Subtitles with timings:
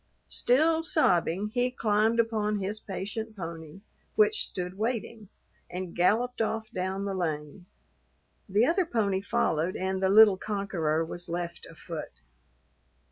[0.29, 3.81] Still sobbing, he climbed upon his patient pony,
[4.15, 5.29] which stood waiting,
[5.69, 7.67] and galloped off down the lane.
[8.49, 12.23] The other pony followed and the little conqueror was left afoot.